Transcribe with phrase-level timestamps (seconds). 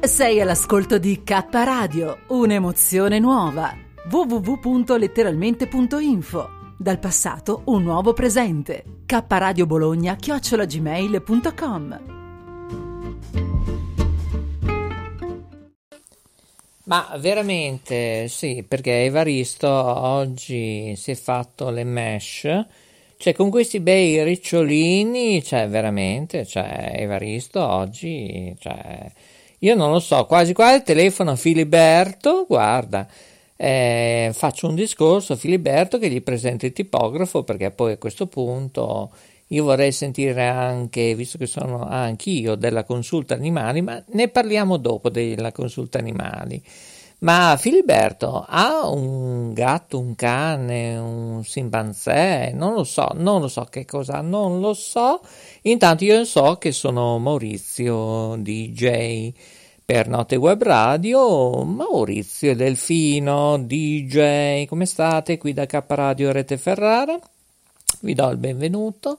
[0.00, 3.76] Sei all'ascolto di K Radio, un'emozione nuova.
[4.08, 8.84] www.letteralmente.info Dal passato un nuovo presente.
[9.04, 12.00] K Radio Bologna chiocciolagmail.com
[16.84, 22.66] Ma veramente sì, perché Evaristo oggi si è fatto le mesh,
[23.16, 29.10] cioè con questi bei ricciolini, cioè veramente, cioè Evaristo oggi, cioè,
[29.60, 33.06] io non lo so, quasi quasi telefono a Filiberto, guarda,
[33.56, 38.26] eh, faccio un discorso a Filiberto che gli presenta il tipografo perché poi a questo
[38.28, 39.10] punto
[39.48, 45.08] io vorrei sentire anche, visto che sono anch'io della consulta animali, ma ne parliamo dopo
[45.08, 46.62] della consulta animali.
[47.20, 53.64] Ma Filiberto ha un gatto, un cane, un simpanzé, non lo so, non lo so
[53.64, 55.20] che cosa, non lo so.
[55.62, 59.32] Intanto io so che sono Maurizio DJ
[59.90, 67.18] per Note Web Radio, Maurizio Delfino DJ, come state qui da K Radio Rete Ferrara?
[68.00, 69.16] vi do il benvenuto.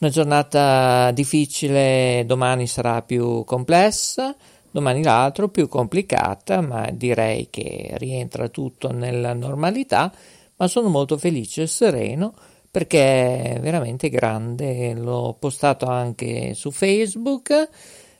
[0.00, 4.36] Una giornata difficile, domani sarà più complessa,
[4.70, 10.12] domani l'altro più complicata, ma direi che rientra tutto nella normalità,
[10.56, 12.34] ma sono molto felice e sereno
[12.70, 17.68] perché è veramente grande, l'ho postato anche su Facebook,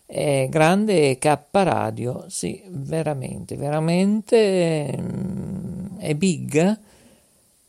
[0.07, 6.79] è grande K Radio, sì, veramente, veramente mm, è big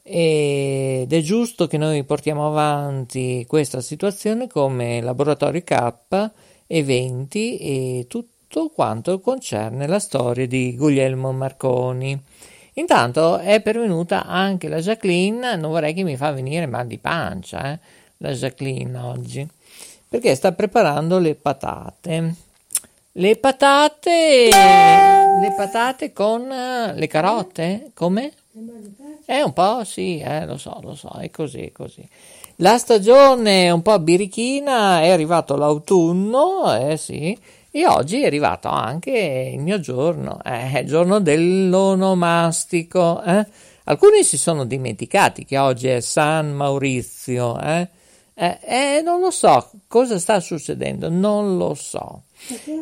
[0.08, 6.32] ed è giusto che noi portiamo avanti questa situazione come Laboratorio K,
[6.68, 12.22] eventi e tutto quanto concerne la storia di Guglielmo Marconi.
[12.74, 17.72] Intanto è pervenuta anche la Jacqueline, non vorrei che mi fa venire mal di pancia,
[17.72, 17.80] eh,
[18.18, 19.48] la Jacqueline oggi,
[20.16, 22.36] perché sta preparando le patate.
[23.12, 28.32] Le patate, le patate con le carote, come?
[29.26, 32.08] È un po', sì, eh, lo so, lo so, è così, è così.
[32.58, 37.38] La stagione è un po' birichina, è arrivato l'autunno, eh sì,
[37.70, 43.22] e oggi è arrivato anche il mio giorno, eh, il giorno dell'onomastico.
[43.22, 43.46] Eh.
[43.86, 47.90] Alcuni si sono dimenticati che oggi è San Maurizio, eh.
[48.38, 52.24] Eh, eh, non lo so cosa sta succedendo, non lo so.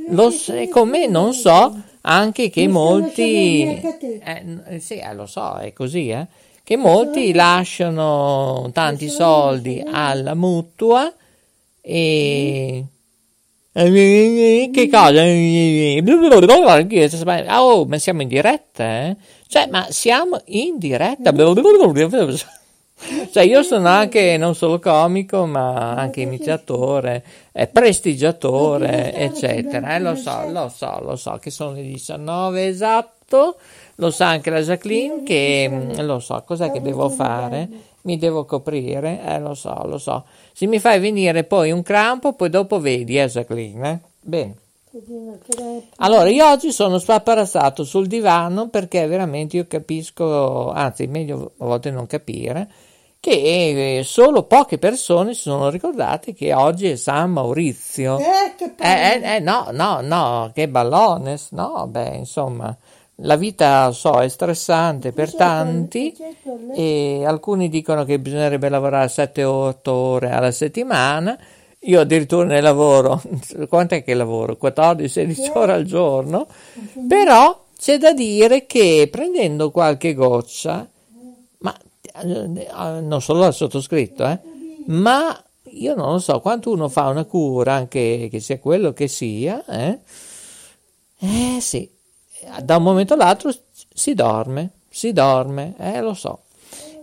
[0.09, 5.71] Lo so, con me non so anche che molti, eh, sì, eh, lo so, è
[5.71, 6.25] così, eh,
[6.63, 11.13] che molti lasciano tanti soldi alla mutua
[11.81, 12.85] e...
[14.71, 15.23] Che cosa?
[17.59, 19.15] Oh, ma siamo in diretta, eh?
[19.47, 21.31] Cioè, ma siamo in diretta?
[23.31, 29.95] Cioè, io sono anche non solo comico, ma anche iniziatore, eh, prestigiatore, eccetera.
[29.95, 33.57] Eh, lo so, lo so, lo so che sono le 19 esatto.
[33.95, 37.67] Lo sa anche la Jacqueline che mm, lo so, cos'è che devo fare?
[38.01, 39.21] Mi devo coprire?
[39.25, 40.25] Eh, lo so, lo so.
[40.51, 43.91] Se mi fai venire poi un crampo, poi dopo vedi, eh, Jacqueline?
[43.91, 43.99] Eh?
[44.19, 44.55] Bene.
[45.97, 51.89] Allora, io oggi sono spaparazzato sul divano perché veramente io capisco, anzi, meglio a volte
[51.89, 52.69] non capire,
[53.23, 58.19] che eh, solo poche persone si sono ricordate che oggi è San Maurizio.
[58.19, 62.75] Eh, che eh, eh, eh, no, no, no, che ballones, no, beh, insomma,
[63.17, 66.13] la vita, so, è stressante per tanti
[66.75, 71.37] e alcuni dicono che bisognerebbe lavorare 7-8 ore alla settimana.
[71.85, 73.21] Io addirittura ne lavoro,
[73.69, 74.57] quant'è che lavoro?
[74.61, 76.45] 14-16 ore al giorno,
[77.07, 80.85] però c'è da dire che prendendo qualche goccia
[82.21, 84.39] non solo al sottoscritto, eh,
[84.87, 89.07] ma io non lo so, quando uno fa una cura, anche che sia quello che
[89.07, 89.99] sia, eh,
[91.19, 91.89] eh sì,
[92.61, 93.51] da un momento all'altro
[93.93, 96.41] si dorme, si dorme, eh lo so.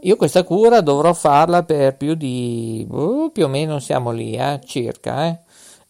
[0.03, 4.61] Io questa cura dovrò farla per più di, uh, più o meno siamo lì, eh,
[4.65, 5.39] circa, eh.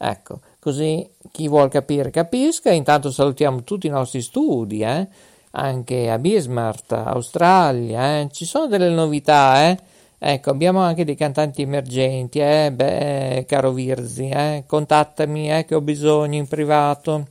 [0.03, 5.07] Ecco, così chi vuol capire capisca, intanto salutiamo tutti i nostri studi, eh
[5.53, 8.29] anche a Bismarck, Australia, eh?
[8.31, 9.79] ci sono delle novità, eh?
[10.19, 12.71] Ecco, abbiamo anche dei cantanti emergenti, eh?
[12.73, 14.65] Beh, caro Virzi, eh?
[14.67, 17.27] contattami, eh, che ho bisogno in privato.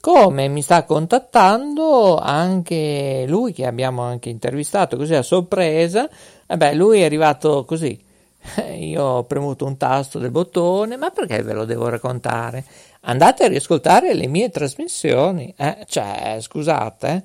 [0.00, 6.06] Come mi sta contattando anche lui che abbiamo anche intervistato così a sorpresa,
[6.46, 7.98] eh beh, lui è arrivato così.
[8.76, 12.64] Io ho premuto un tasto del bottone, ma perché ve lo devo raccontare?
[13.04, 15.84] andate a riascoltare le mie trasmissioni, eh?
[15.88, 17.08] cioè, scusate.
[17.08, 17.22] Eh?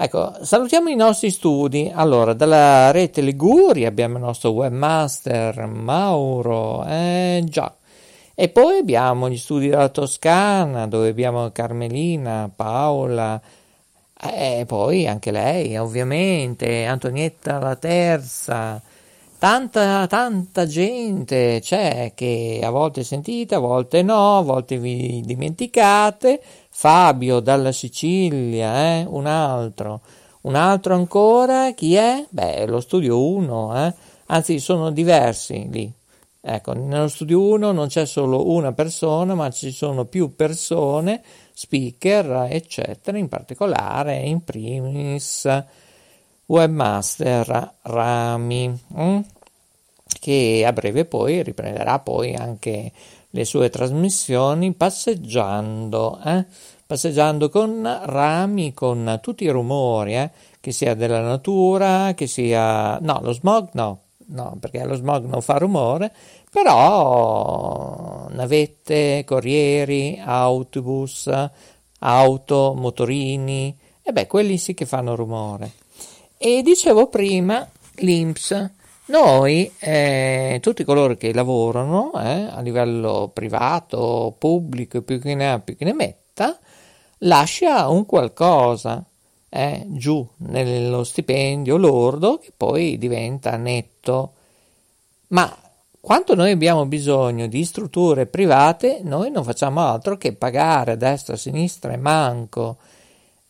[0.00, 1.90] Ecco, salutiamo i nostri studi.
[1.92, 7.72] Allora, dalla rete Liguri abbiamo il nostro webmaster Mauro, eh già.
[8.34, 13.40] E poi abbiamo gli studi della Toscana, dove abbiamo Carmelina, Paola,
[14.20, 18.80] e poi anche lei, ovviamente, Antonietta la Terza,
[19.38, 26.42] tanta, tanta gente c'è che a volte sentite, a volte no, a volte vi dimenticate.
[26.70, 29.06] Fabio dalla Sicilia, eh?
[29.08, 30.00] un altro.
[30.42, 32.24] Un altro ancora, chi è?
[32.28, 33.94] Beh, lo studio 1, eh?
[34.26, 35.92] anzi sono diversi lì.
[36.40, 42.46] Ecco, nello studio 1 non c'è solo una persona, ma ci sono più persone, speaker,
[42.48, 45.46] eccetera, in particolare, in primis,
[46.48, 49.20] webmaster Rami, hm?
[50.20, 52.92] che a breve poi riprenderà poi anche
[53.30, 56.46] le sue trasmissioni passeggiando, eh?
[56.86, 60.30] passeggiando con rami, con tutti i rumori, eh?
[60.60, 62.98] che sia della natura, che sia...
[62.98, 66.12] no, lo smog no, no, perché lo smog non fa rumore,
[66.50, 71.30] però navette, corrieri, autobus,
[72.00, 75.72] auto, motorini, e beh, quelli sì che fanno rumore.
[76.40, 78.70] E dicevo prima l'INPS.
[79.06, 85.58] Noi, eh, tutti coloro che lavorano eh, a livello privato, pubblico, più che ne ha,
[85.58, 86.56] più che ne metta,
[87.18, 89.04] lascia un qualcosa
[89.48, 94.34] eh, giù nello stipendio lordo che poi diventa netto.
[95.28, 95.52] Ma
[96.00, 101.34] quanto noi abbiamo bisogno di strutture private, noi non facciamo altro che pagare a destra,
[101.34, 102.76] a sinistra e manco.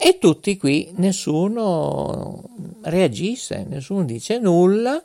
[0.00, 2.44] E tutti qui nessuno
[2.82, 5.02] reagisce, nessuno dice nulla,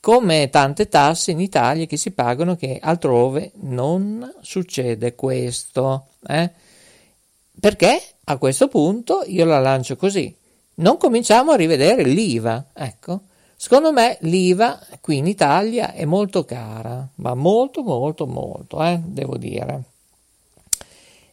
[0.00, 6.06] come tante tasse in Italia che si pagano che altrove non succede questo.
[6.26, 6.50] Eh?
[7.60, 10.34] Perché a questo punto io la lancio così.
[10.76, 13.20] Non cominciamo a rivedere l'IVA, ecco.
[13.54, 19.36] Secondo me l'IVA qui in Italia è molto cara, ma molto molto molto, eh, devo
[19.36, 19.82] dire.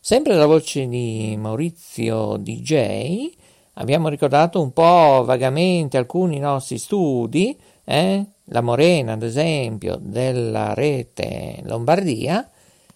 [0.00, 3.30] Sempre la voce di Maurizio DJ,
[3.74, 8.24] abbiamo ricordato un po' vagamente alcuni nostri studi, eh?
[8.44, 12.48] la Morena ad esempio della rete Lombardia,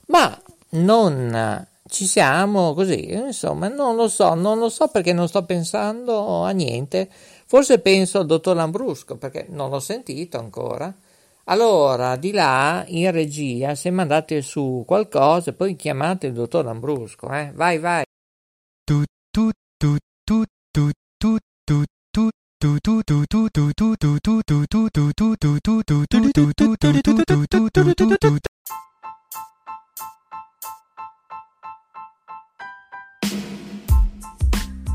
[0.06, 5.44] ma non ci siamo così, insomma, non lo so, non lo so perché non sto
[5.44, 7.08] pensando a niente.
[7.44, 10.92] Forse penso al dottor Lambrusco perché non l'ho sentito ancora.
[11.46, 17.50] Allora, di là in regia, se mandate su qualcosa, poi chiamate il dottor Lambrusco, eh?
[17.52, 18.04] Vai, vai.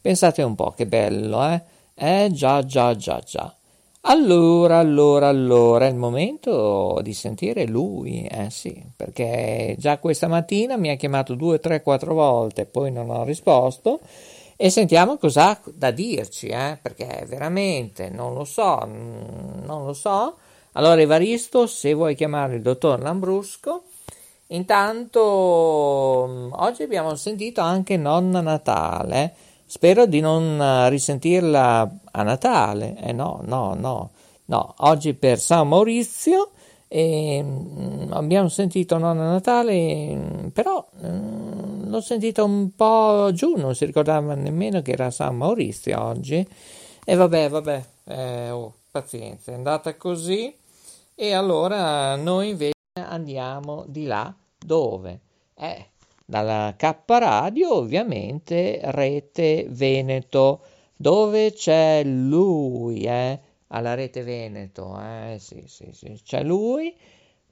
[0.01, 1.73] pensate un po' che bello, eh?
[1.97, 3.53] Eh già, già, già, già.
[4.01, 10.75] Allora, allora, allora, è il momento di sentire lui, eh sì, perché già questa mattina
[10.77, 14.01] mi ha chiamato due, tre, quattro volte, poi non ho risposto
[14.57, 19.93] e sentiamo cosa ha da dirci, eh, perché veramente non lo so, mm, non lo
[19.93, 20.35] so.
[20.73, 23.83] Allora, Evaristo, se vuoi chiamare il dottor Lambrusco,
[24.47, 29.33] intanto mm, oggi abbiamo sentito anche Nonna Natale.
[29.67, 32.97] Spero di non risentirla a Natale.
[32.99, 34.11] Eh no, no, no,
[34.45, 34.73] no.
[34.77, 36.51] Oggi per San Maurizio
[36.87, 43.85] e, mh, abbiamo sentito Nonna Natale, però mh, l'ho sentita un po' giù, non si
[43.85, 46.47] ricordava nemmeno che era San Maurizio oggi.
[47.03, 50.55] E vabbè, vabbè, eh, oh, pazienza, è andata così.
[51.15, 55.19] E allora noi invece andiamo di là dove?
[55.55, 55.85] Eh,
[56.25, 60.65] dalla K Radio, ovviamente, Rete Veneto,
[60.97, 66.95] dove c'è lui, eh, alla Rete Veneto, eh, sì, sì, sì, c'è lui.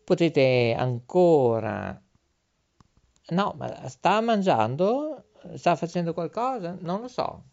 [0.03, 2.00] Potete ancora...
[3.30, 5.30] No, ma sta mangiando?
[5.56, 6.75] Sta facendo qualcosa?
[6.82, 7.44] Non lo so.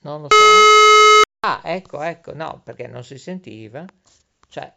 [0.00, 0.36] Non lo so.
[1.46, 3.84] Ah, ecco, ecco, no, perché non si sentiva.
[4.48, 4.74] Cioè,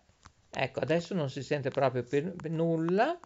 [0.51, 3.17] ecco, adesso non si sente proprio per, nulla.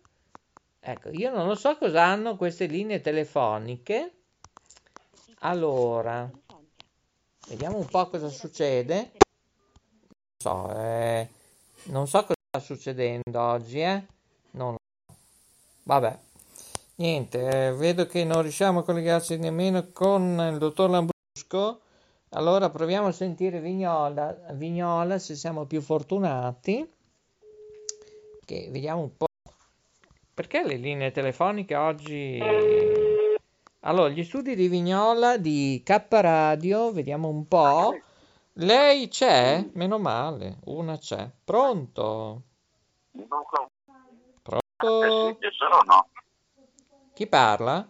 [0.84, 4.14] Ecco, io non lo so cosa hanno queste linee telefoniche.
[5.42, 6.28] Allora,
[7.48, 9.12] vediamo un po' cosa succede.
[10.44, 11.30] Non so, eh,
[11.84, 14.04] non so cosa sta succedendo oggi, eh.
[14.52, 15.16] Non lo so.
[15.84, 16.18] Vabbè.
[16.96, 21.82] Niente, eh, vedo che non riusciamo a collegarci nemmeno con il dottor Lambrusco.
[22.30, 26.92] Allora proviamo a sentire Vignola, Vignola se siamo più fortunati.
[28.46, 29.26] Che vediamo un po'.
[30.42, 32.42] Perché le linee telefoniche oggi...
[33.82, 37.96] Allora, gli studi di Vignola di K Radio, vediamo un po'.
[38.54, 39.64] Lei c'è?
[39.74, 41.30] Meno male, una c'è.
[41.46, 42.42] Pronto?
[44.42, 45.38] Pronto?
[45.52, 46.08] sono
[47.14, 47.88] Chi parla?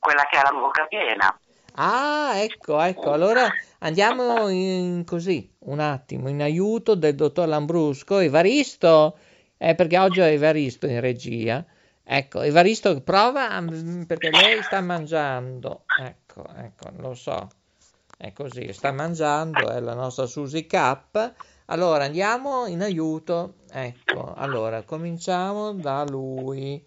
[0.00, 1.40] quella che ha la bocca piena.
[1.74, 3.12] Ah, ecco, ecco.
[3.12, 8.18] Allora andiamo in così, un attimo, in aiuto del dottor Lambrusco.
[8.18, 9.16] Evaristo,
[9.58, 11.64] eh, perché oggi ho Evaristo in regia.
[12.02, 15.84] Ecco, Evaristo prova mm, perché lei sta mangiando.
[16.00, 17.48] Ecco, ecco, lo so.
[18.16, 21.32] È così, sta mangiando, è la nostra Susi K.
[21.66, 23.56] Allora andiamo in aiuto.
[23.70, 26.82] Ecco, allora cominciamo da lui.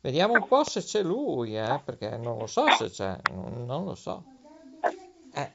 [0.00, 3.94] Vediamo un po' se c'è lui, eh, perché non lo so se c'è, non lo
[3.94, 4.24] so.
[5.32, 5.52] Eh.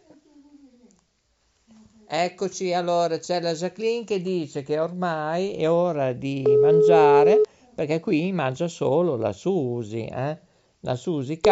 [2.14, 7.40] Eccoci, allora c'è la Jacqueline che dice che ormai è ora di mangiare,
[7.74, 10.38] perché qui mangia solo la Susi, eh?
[10.82, 11.48] la Susi K.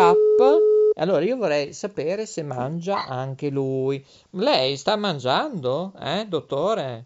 [0.96, 4.06] Allora io vorrei sapere se mangia anche lui.
[4.32, 7.06] Lei sta mangiando, eh, dottore?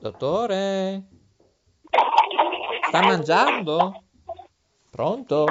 [0.00, 1.02] Dottore?
[2.88, 4.02] Sta mangiando?
[4.88, 5.44] Pronto?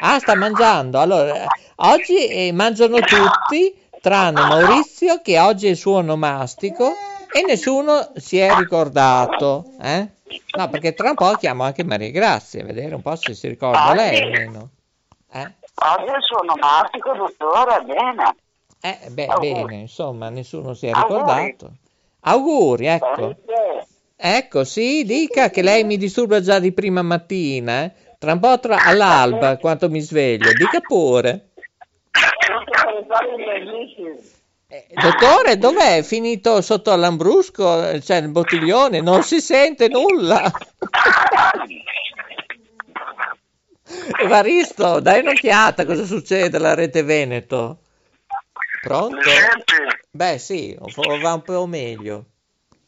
[0.00, 0.98] Ah, sta mangiando.
[0.98, 6.92] Allora, oggi eh, mangiano tutti, tranne Maurizio che oggi è il suo onomastico
[7.32, 9.64] e nessuno si è ricordato.
[9.80, 10.06] Eh?
[10.58, 13.48] No, perché tra un po' chiamo anche Maria Grazia, a vedere un po' se si
[13.48, 14.68] ricorda Ah, lei almeno.
[15.32, 15.40] Eh?
[15.40, 18.36] Oggi è il suo onomastico, dottore, bene.
[18.82, 19.52] Eh, beh, Auguri.
[19.54, 21.08] bene, insomma, nessuno si è Auguri.
[21.08, 21.72] ricordato.
[22.20, 23.36] Auguri, ecco.
[24.16, 27.92] Ecco, sì, dica che lei mi disturba già di prima mattina, eh.
[28.18, 31.52] Tra un po' tra- all'alba, quando mi sveglio, dica pure.
[34.66, 35.98] Eh, dottore, dov'è?
[35.98, 37.98] È finito sotto all'ambrusco?
[38.00, 39.00] C'è il bottiglione?
[39.00, 40.50] Non si sente nulla.
[44.20, 47.78] Evaristo, dai un'occhiata, cosa succede alla rete Veneto?
[48.82, 49.16] Pronto?
[50.10, 52.24] Beh, sì, va un po' meglio.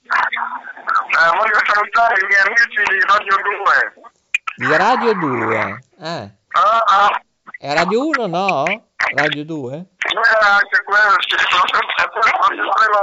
[0.02, 4.68] eh, voglio salutare i miei amici di Radio 2.
[4.68, 5.84] Di Radio 2.
[6.00, 7.22] Eh, Ah, ah,
[7.58, 8.64] è Radio 1 no?
[9.14, 9.84] Radio 2?
[10.16, 12.32] Noi anche quello, ci sono sempre,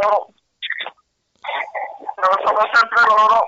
[0.01, 0.29] loro.
[2.43, 3.45] Sono sempre loro.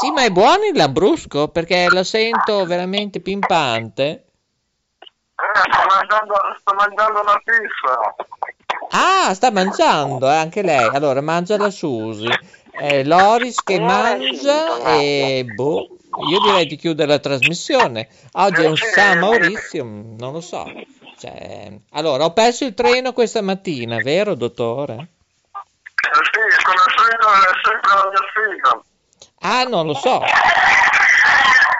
[0.00, 4.24] Sì, ma è buono il Lambrusco perché lo sento veramente pimpante.
[5.34, 8.14] Eh, sto mangiando, sto mangiando una pizza.
[8.90, 10.88] Ah, sta mangiando eh, anche lei.
[10.94, 12.28] Allora, mangia la Susi.
[12.76, 15.96] Eh, Loris che mangia e boh,
[16.28, 18.08] io direi di chiudere la trasmissione.
[18.32, 18.86] Oggi è un Sì.
[18.86, 20.64] San Maurizio, non lo so.
[21.18, 24.94] Cioè, allora, ho perso il treno questa mattina, vero, dottore?
[24.94, 25.08] Eh,
[26.02, 27.28] Sì, sono sempre,
[27.62, 28.82] sempre la mia figa.
[29.40, 30.22] Ah, non lo so.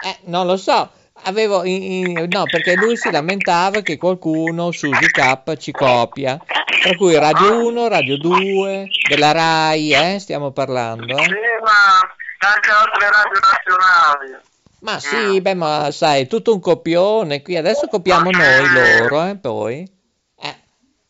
[0.03, 0.89] Eh, non lo so.
[1.23, 1.83] Avevo in-
[2.17, 6.37] in- no, perché lui si lamentava che qualcuno su K ci copia.
[6.81, 11.17] Tra cui Radio 1, Radio 2, della Rai, eh, stiamo parlando.
[11.17, 11.59] Sì, eh.
[11.63, 14.43] ma anche altre radio nazionali.
[14.85, 17.57] Ma sì, beh, ma sai, è tutto un copione qui.
[17.57, 19.91] Adesso copiamo noi loro, eh, poi.
[20.37, 20.55] Eh,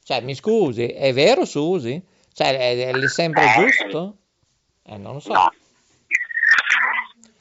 [0.01, 2.01] cioè, mi scusi, è vero, Susi?
[2.32, 4.15] Cioè, è, è sempre giusto?
[4.82, 5.34] Eh, non lo so.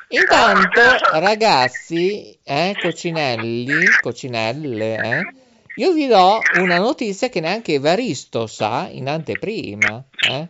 [0.09, 0.81] Intanto,
[1.21, 5.35] ragazzi, eh, cocinelli, cocinelle, eh,
[5.77, 10.49] io vi do una notizia che neanche Evaristo sa in anteprima, eh.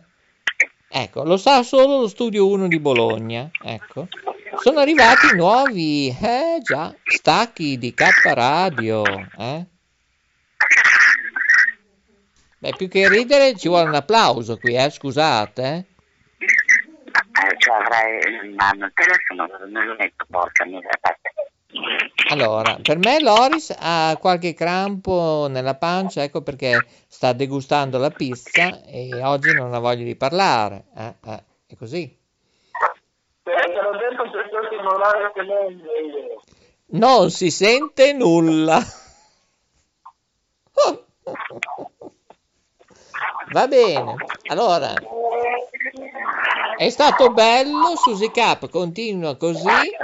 [0.87, 4.07] Ecco, lo sa solo lo studio 1 di Bologna, ecco.
[4.61, 9.65] Sono arrivati nuovi, eh già, stacchi di K Radio, eh.
[12.57, 15.85] Beh, più che ridere ci vuole un applauso qui, eh, scusate, eh.
[16.37, 20.89] Eh, cioè avrei in mano il telefono, me lo metto, porca miseria.
[22.29, 28.83] Allora, per me Loris ha qualche crampo nella pancia, ecco perché sta degustando la pizza
[28.85, 32.23] e oggi non ha voglia di parlare, eh, eh, è così.
[33.43, 34.31] Te l'ho detto
[36.87, 38.79] Non si sente nulla.
[43.51, 44.15] Va bene,
[44.47, 44.93] allora
[46.77, 49.63] è stato bello, Susi Cap continua così,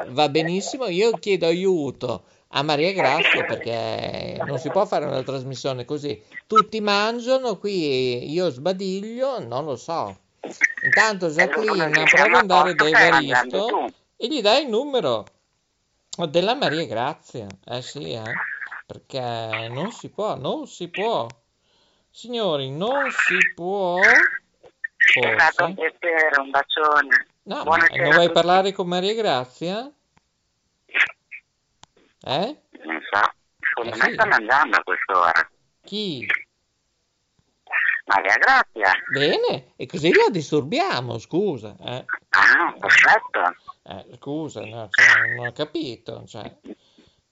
[0.09, 0.87] va benissimo.
[0.87, 6.21] Io chiedo aiuto a Maria Grazia perché non si può fare una trasmissione così.
[6.47, 10.17] Tutti mangiano, qui io sbadiglio, non lo so.
[10.83, 15.25] Intanto Jacqueline prova ad andare da Evaristo e gli dai il numero
[16.29, 17.47] della Maria Grazia.
[17.65, 18.21] Eh sì, eh,
[18.85, 21.25] perché non si può, non si può.
[22.11, 23.99] Signori, non si può.
[23.99, 25.97] È stato un Forse.
[25.99, 27.27] piacere, un bacione.
[27.43, 29.91] No, Buonasera non vuoi parlare con Maria Grazia?
[32.23, 32.61] Eh?
[32.83, 34.13] Non so, secondo Eh me sì.
[34.13, 35.49] sta mangiando a quest'ora.
[35.83, 36.27] Chi?
[38.05, 38.91] Maria Grazia.
[39.11, 41.75] Bene, e così la disturbiamo, scusa.
[41.83, 43.70] Eh, Ah, perfetto.
[43.83, 46.23] Eh, scusa, no, cioè, non ho capito.
[46.25, 46.55] Cioè,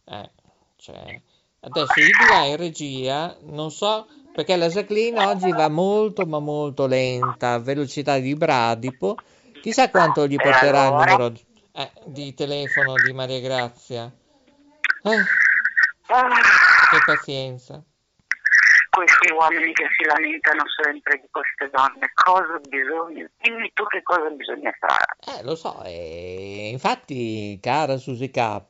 [0.05, 0.29] eh,
[0.77, 1.21] cioè,
[1.61, 6.39] adesso io di là in regia, non so, perché la Jacqueline oggi va molto, ma
[6.39, 9.15] molto lenta, a velocità di bradipo.
[9.61, 11.33] Chissà quanto gli porterà il numero
[11.73, 14.11] eh, di telefono di Maria Grazia.
[15.03, 15.47] Eh,
[16.11, 16.27] Ah,
[16.89, 17.83] che pazienza.
[18.99, 23.29] Questi uomini che si lamentano sempre di queste donne, cosa bisogna?
[23.39, 25.39] Dimmi tu che cosa bisogna fare.
[25.39, 28.61] Eh, lo so, e infatti, cara Susi K,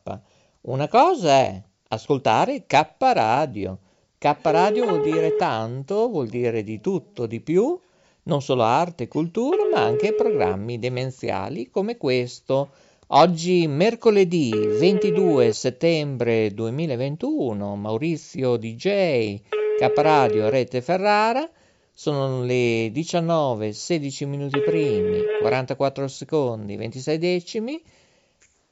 [0.62, 3.80] una cosa è ascoltare K Radio.
[4.20, 7.80] K Radio vuol dire tanto, vuol dire di tutto, di più,
[8.24, 12.70] non solo arte e cultura, ma anche programmi demenziali come questo.
[13.08, 21.50] Oggi, mercoledì 22 settembre 2021, Maurizio DJ, K Radio Rete Ferrara.
[21.94, 27.82] Sono le 19, 16 minuti primi, 44 secondi, 26 decimi.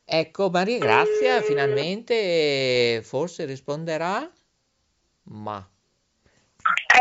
[0.03, 4.29] Ecco, Maria Grazia finalmente forse risponderà.
[5.23, 5.65] Ma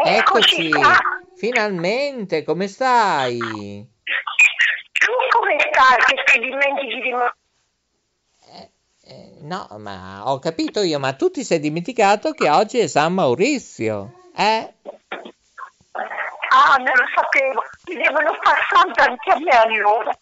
[0.05, 0.71] eccoci,
[1.35, 3.38] finalmente, come stai?
[3.38, 7.35] Tu come stai che ti dimentichi di me?
[9.09, 13.14] Eh, no, ma ho capito io, ma tu ti sei dimenticato che oggi è San
[13.14, 14.75] Maurizio, eh?
[16.49, 17.62] Ah, non lo sapevo.
[17.87, 20.19] Mi devono far santo anche a me allora.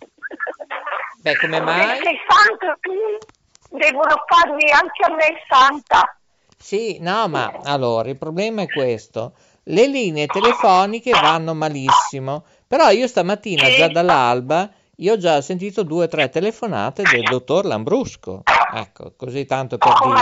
[1.22, 1.96] Beh, come mai?
[1.96, 6.18] Se sei santo tu, devono farmi anche a me santa.
[6.58, 9.32] Sì, no, ma allora il problema è questo.
[9.62, 16.04] Le linee telefoniche vanno malissimo, però io stamattina già dall'alba io ho già sentito due
[16.04, 18.42] o tre telefonate del dottor Lambrusco.
[18.74, 20.20] Ecco, così tanto per dire.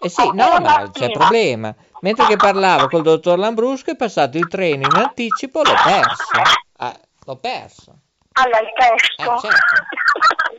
[0.00, 1.74] Eh sì, no, ma c'è problema.
[2.00, 6.40] Mentre che parlavo col dottor Lambrusco è passato il treno in anticipo, l'ho perso.
[6.78, 7.96] Eh, l'ho perso.
[8.32, 9.34] Ah, l'hai perso?
[9.34, 9.82] Eh, certo.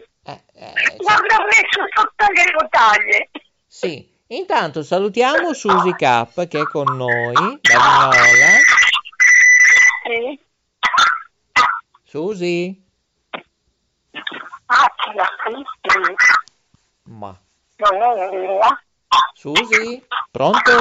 [0.25, 3.29] Eh, eh, cioè, L'avrò messo sotto le rotaie.
[3.67, 4.11] sì.
[4.27, 8.47] Intanto salutiamo Susi K che è con noi, da Vignola.
[10.05, 10.39] Sì.
[12.13, 12.79] Susi?
[14.67, 14.93] Ah,
[15.41, 16.15] scritto.
[17.05, 17.35] Ma
[17.77, 18.59] Non è vero?
[19.33, 20.05] Susi?
[20.29, 20.71] Pronto?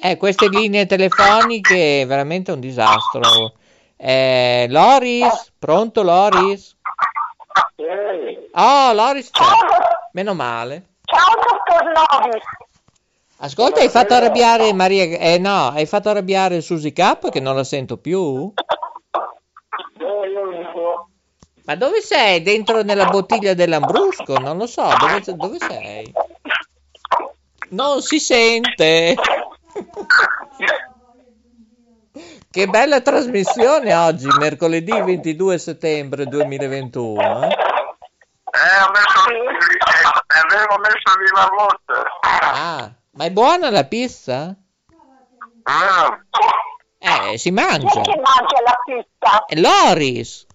[0.00, 3.52] Eh, queste linee telefoniche è veramente un disastro.
[3.98, 5.52] Eh, Loris?
[5.58, 6.74] Pronto Loris?
[8.54, 9.44] Oh, Loris c'è.
[10.12, 10.86] Meno male.
[11.04, 12.44] ciao dottor Loris.
[13.40, 15.04] Ascolta, hai fatto arrabbiare Maria...
[15.04, 18.50] Eh no, hai fatto arrabbiare Susi K che non la sento più?
[21.64, 22.42] Ma dove sei?
[22.42, 24.36] Dentro nella bottiglia dell'Ambrusco?
[24.38, 26.12] Non lo so, dove, dove sei?
[27.70, 29.14] Non si sente.
[32.50, 37.20] Che bella trasmissione oggi, mercoledì 22 settembre 2021.
[37.44, 37.48] eh?
[37.48, 42.02] Eh, ho messo, eh, avevo messo lì la voce.
[42.20, 44.54] Ah, ma è buona la pizza?
[45.66, 46.22] Eh,
[47.32, 48.00] Eh, si Chi è mangia.
[48.02, 49.44] che mangia la pizza?
[49.46, 50.46] È Loris.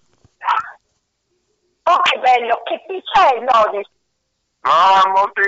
[1.90, 3.88] Oh, che bello, che pizza è Loris?
[4.62, 5.40] no, ha molti,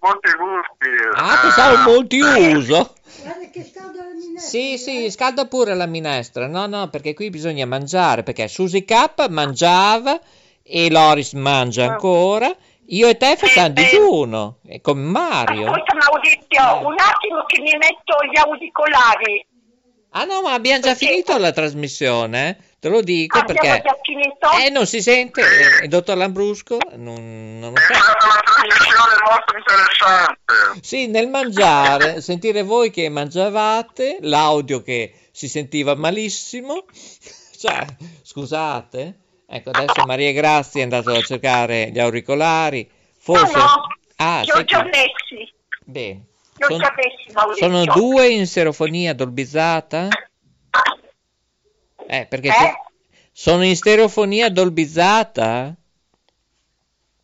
[0.00, 0.88] molti gusti.
[1.16, 2.94] Ah, Eh, pensavo multiuso.
[3.22, 4.48] Guarda che scalda la minestra.
[4.48, 6.46] Sì, sì, scalda pure la minestra.
[6.46, 10.20] No, no, perché qui bisogna mangiare, perché Susi K mangiava
[10.62, 12.54] e Loris mangia ancora.
[12.90, 15.66] Io e te facciamo digiuno, e con Mario.
[15.66, 19.46] Ascolta Maurizio, un attimo che mi metto gli auricolari.
[20.12, 22.67] Ah no, ma abbiamo già finito la trasmissione, eh?
[22.80, 23.82] Te lo dico Abbiamo perché...
[24.64, 27.92] Eh, non si sente, eh, il dottor Lambrusco, non, non lo so.
[27.92, 30.80] trasmissione molto interessante.
[30.86, 36.84] Sì, nel mangiare, sentire voi che mangiavate, l'audio che si sentiva malissimo,
[37.58, 37.84] cioè,
[38.22, 42.88] scusate, ecco adesso Maria Grazia è andata a cercare gli auricolari,
[43.18, 43.56] forse...
[43.56, 45.52] No, no, Ah, sei già messi.
[45.84, 46.24] Bene.
[46.56, 47.66] Li ho Son- già messi, Maurizio.
[47.66, 50.08] sono due in stereofonia dolbizzata?
[52.08, 52.48] Eh, perché...
[52.48, 52.72] Eh?
[53.30, 55.76] Sono in stereofonia dolbizzata?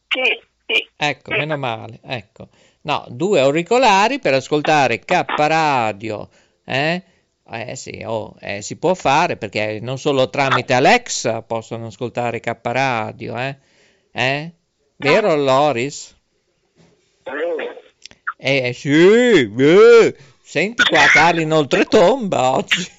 [0.07, 0.89] Sì, sì.
[0.95, 2.49] Ecco, meno male, ecco.
[2.83, 6.29] No, due auricolari per ascoltare K Radio,
[6.65, 7.03] eh?
[7.51, 12.59] Eh sì, oh, eh, si può fare perché non solo tramite Alexa possono ascoltare K
[12.63, 13.59] Radio, eh?
[14.13, 14.53] Eh?
[14.97, 16.15] Vero Loris?
[18.37, 20.17] Eh sì, eh.
[20.43, 22.94] Senti qua Carli in oltretomba oggi.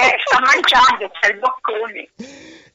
[0.00, 2.08] Eh, sta mangiando, c'è il boccone.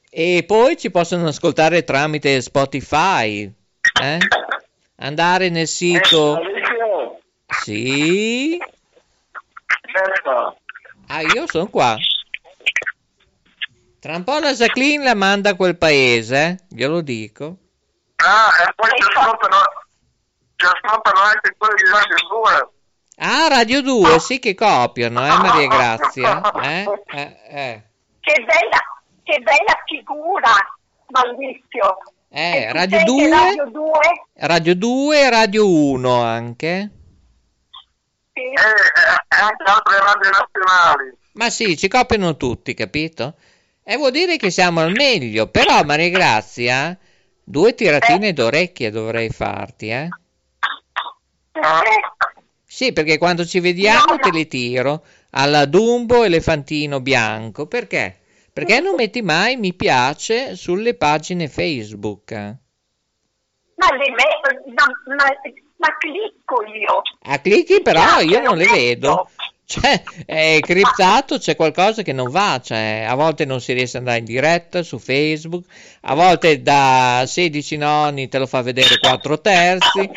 [0.10, 3.50] E poi ci possono ascoltare tramite Spotify,
[4.02, 4.18] eh?
[4.98, 6.38] Andare nel sito...
[7.48, 8.60] Sì?
[11.08, 11.96] Ah, io sono qua.
[14.00, 16.58] Tra un po' la Jacqueline la manda a quel paese, eh?
[16.68, 17.58] glielo dico.
[18.18, 19.58] Ah, e poi ci ascoltano,
[20.58, 22.70] ci ascoltano anche quelli di Radio 2.
[23.18, 26.42] Ah, Radio 2, sì che copiano, eh, Maria Grazia.
[26.62, 26.86] Eh?
[27.14, 27.84] Eh, eh.
[28.20, 28.80] Che bella,
[29.24, 30.50] che bella figura,
[31.08, 31.98] Maurizio.
[32.30, 33.92] Eh, Radio senti 2, Radio 2?
[34.34, 36.90] Radio 2 e Radio 1 anche.
[38.34, 38.42] Sì.
[38.42, 41.18] E, e anche altre radio nazionali.
[41.34, 43.36] Ma sì, ci copiano tutti, capito?
[43.84, 46.98] E vuol dire che siamo al meglio, però Maria Grazia,
[47.44, 50.08] due tiratine d'orecchie dovrei farti, eh?
[52.74, 57.68] Sì, perché quando ci vediamo No, te li tiro alla Dumbo elefantino bianco.
[57.68, 58.18] Perché?
[58.52, 62.32] Perché non metti mai mi piace sulle pagine Facebook?
[62.32, 62.56] Ma,
[63.96, 65.26] le me- ma, ma,
[65.76, 67.04] ma clicco io.
[67.32, 69.08] A clicchi però io non le vedo.
[69.08, 69.30] metto.
[69.66, 74.04] Cioè, è criptato, c'è qualcosa che non va, cioè, a volte non si riesce ad
[74.04, 75.66] andare in diretta su Facebook,
[76.02, 80.10] a volte da 16 nonni te lo fa vedere 4 terzi.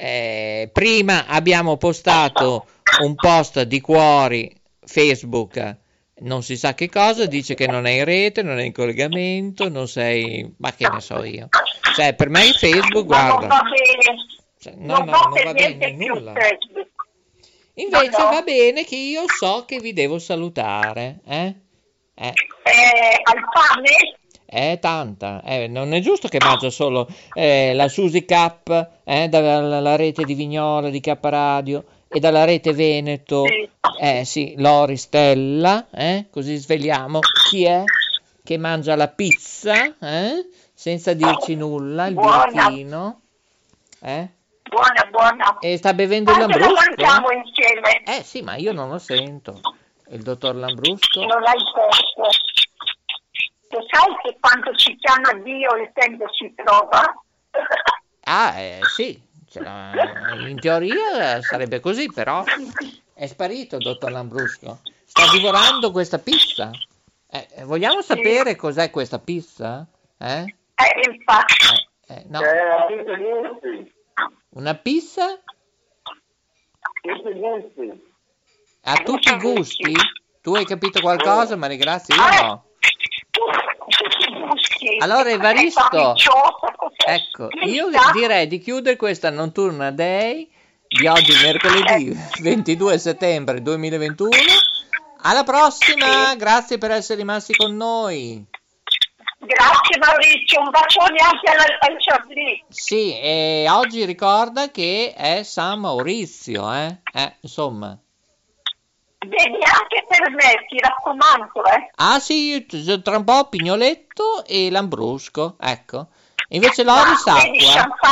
[0.00, 2.66] Eh, prima abbiamo postato
[3.02, 4.48] un post di cuori
[4.84, 5.76] Facebook,
[6.20, 9.68] non si sa che cosa, dice che non è in rete, non è in collegamento,
[9.68, 11.48] non sei, ma che ne so io.
[11.96, 13.60] Cioè, per me Facebook, guarda,
[14.60, 16.32] cioè, no, no, non va bene nulla.
[17.74, 21.54] Invece va bene che io so che vi devo salutare, eh?
[22.14, 22.32] Eh,
[22.62, 24.17] Eh, al pane?
[24.50, 29.78] È tanta, eh, non è giusto che mangio solo eh, la Susi K, eh, dalla
[29.80, 33.44] la rete di Vignola di K Radio e dalla rete Veneto,
[34.00, 36.28] eh sì, Lori Stella, eh?
[36.30, 37.18] Così sveliamo
[37.50, 37.84] chi è
[38.42, 40.48] che mangia la pizza, eh?
[40.72, 42.46] Senza dirci nulla, il Buona.
[42.46, 43.20] birichino,
[44.00, 44.28] eh?
[44.62, 45.58] Buona, buona.
[45.60, 46.94] E sta bevendo il Quando lo lambrusco?
[46.96, 48.02] mangiamo insieme?
[48.06, 49.60] Eh sì, ma io non lo sento.
[50.10, 51.20] Il dottor Lambrusco?
[51.20, 52.28] Non hai tempo.
[53.70, 57.02] Lo sai che quando ci chiama Dio il tempo si trova?
[58.30, 59.64] Ah, eh, sì, cioè,
[60.48, 62.44] in teoria sarebbe così, però
[63.14, 64.80] è sparito il dottor Lambrusco.
[65.04, 66.70] Sta divorando questa pizza.
[67.30, 69.86] Eh, eh, vogliamo sapere cos'è questa pizza?
[70.18, 70.40] Eh?
[70.42, 71.54] Eh, infatti.
[72.08, 72.40] Eh, eh, no.
[74.50, 75.40] Una pizza
[78.82, 79.94] a tutti i gusti?
[80.42, 82.14] Tu hai capito qualcosa, Maria Grazia?
[82.14, 82.67] Io no.
[85.00, 86.14] Allora, Evaristo,
[87.06, 90.48] ecco, io direi di chiudere questa notturna day
[90.88, 94.30] di oggi, mercoledì 22 settembre 2021.
[95.22, 98.44] Alla prossima, grazie per essere rimasti con noi.
[99.40, 102.64] Grazie Maurizio, un bacione anche alla, al Charlie.
[102.68, 107.00] Sì, e oggi ricorda che è San Maurizio, eh?
[107.12, 107.96] Eh, insomma.
[109.20, 111.90] Vedi anche per me, ti raccomando, eh.
[111.96, 112.64] Ah sì,
[113.02, 116.06] tra un po' Pignoletto e Lambrusco, ecco.
[116.50, 118.10] Invece Loris Ah, Vedi, acqua.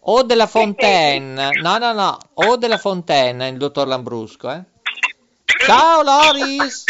[0.00, 1.50] O della Fontaine.
[1.60, 2.18] No, no, no.
[2.34, 4.62] O della Fontaine, il dottor Lambrusco, eh.
[5.66, 6.84] Ciao Loris.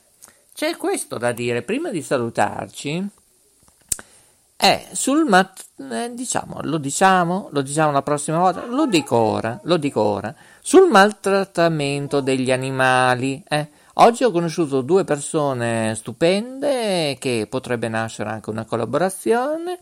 [0.54, 3.08] c'è questo da dire prima di salutarci.
[4.56, 9.58] Eh, sul mat- eh, diciamo, lo diciamo, lo diciamo la prossima volta, lo dico ora,
[9.64, 10.34] lo dico ora.
[10.60, 13.70] Sul maltrattamento degli animali, eh.
[13.94, 19.78] Oggi ho conosciuto due persone stupende che potrebbe nascere anche una collaborazione.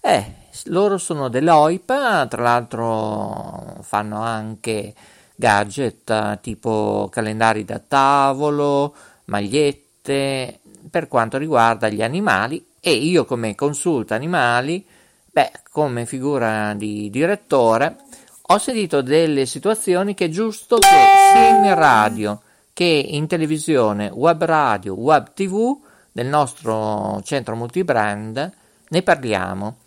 [0.00, 4.94] Eh, loro sono dell'OIPA, tra l'altro fanno anche
[5.34, 8.94] gadget tipo calendari da tavolo,
[9.26, 14.84] magliette per quanto riguarda gli animali e io come consulta animali,
[15.30, 17.96] beh, come figura di direttore,
[18.50, 22.40] ho sentito delle situazioni che è giusto che sia in radio
[22.72, 25.76] che in televisione, web radio, web tv
[26.12, 28.52] del nostro centro multibrand
[28.88, 29.78] ne parliamo.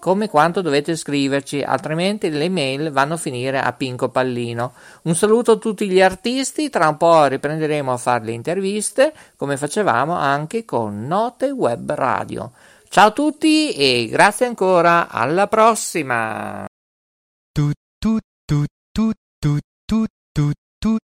[0.00, 4.72] Come quanto dovete scriverci, altrimenti le mail vanno a finire a Pinco Pallino.
[5.02, 9.58] Un saluto a tutti gli artisti, tra un po' riprenderemo a fare le interviste, come
[9.58, 12.52] facevamo anche con Note Web Radio.
[12.88, 16.64] Ciao a tutti e grazie ancora, alla prossima!